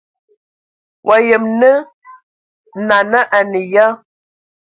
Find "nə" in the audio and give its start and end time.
3.51-3.59